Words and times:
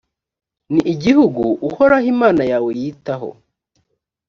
ni 0.71 0.81
igihugu 0.93 1.43
uhoraho 1.67 2.05
imana 2.13 2.43
yawe 2.51 2.69
yitaho, 2.79 3.29